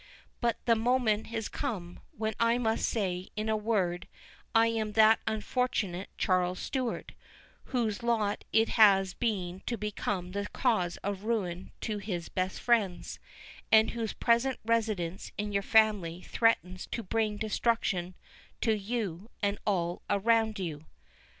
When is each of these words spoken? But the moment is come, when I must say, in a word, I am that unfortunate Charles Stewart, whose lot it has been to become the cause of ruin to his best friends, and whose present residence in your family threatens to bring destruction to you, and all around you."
But 0.39 0.57
the 0.65 0.73
moment 0.75 1.31
is 1.31 1.47
come, 1.47 1.99
when 2.09 2.33
I 2.39 2.57
must 2.57 2.89
say, 2.89 3.29
in 3.35 3.49
a 3.49 3.55
word, 3.55 4.07
I 4.55 4.65
am 4.65 4.93
that 4.93 5.19
unfortunate 5.27 6.09
Charles 6.17 6.57
Stewart, 6.57 7.11
whose 7.65 8.01
lot 8.01 8.43
it 8.51 8.69
has 8.69 9.13
been 9.13 9.61
to 9.67 9.77
become 9.77 10.31
the 10.31 10.47
cause 10.47 10.97
of 11.03 11.25
ruin 11.25 11.69
to 11.81 11.99
his 11.99 12.29
best 12.29 12.59
friends, 12.61 13.19
and 13.71 13.91
whose 13.91 14.13
present 14.13 14.59
residence 14.65 15.31
in 15.37 15.51
your 15.51 15.61
family 15.61 16.23
threatens 16.23 16.87
to 16.87 17.03
bring 17.03 17.37
destruction 17.37 18.15
to 18.61 18.75
you, 18.75 19.29
and 19.43 19.59
all 19.67 20.01
around 20.09 20.57
you." 20.57 20.85